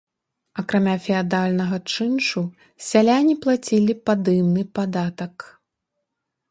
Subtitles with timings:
[0.61, 2.41] Акрамя феадальнага чыншу,
[2.89, 5.35] сяляне плацілі падымны падатак.